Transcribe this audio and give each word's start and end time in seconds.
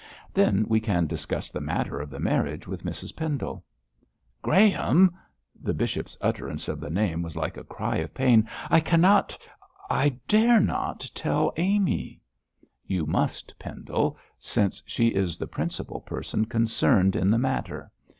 Then 0.33 0.65
we 0.67 0.79
can 0.79 1.05
discuss 1.05 1.51
the 1.51 1.61
matter 1.61 1.99
of 1.99 2.09
the 2.09 2.19
marriage 2.19 2.65
with 2.67 2.83
Mrs 2.83 3.15
Pendle.' 3.15 3.63
'Graham!' 4.41 5.13
the 5.61 5.75
bishop's 5.75 6.17
utterance 6.21 6.67
of 6.67 6.79
the 6.79 6.89
name 6.89 7.21
was 7.21 7.35
like 7.35 7.55
a 7.55 7.63
cry 7.63 7.97
of 7.97 8.11
pain 8.11 8.49
'I 8.71 8.79
cannot 8.79 9.37
I 9.91 10.17
dare 10.27 10.59
not 10.59 11.11
tell 11.13 11.53
Amy!' 11.55 12.19
'You 12.83 13.05
must, 13.05 13.53
Pendle, 13.59 14.17
since 14.39 14.81
she 14.87 15.09
is 15.09 15.37
the 15.37 15.45
principal 15.45 15.99
person 16.01 16.45
concerned 16.45 17.15
in 17.15 17.29
the 17.29 17.37
matter. 17.37 17.91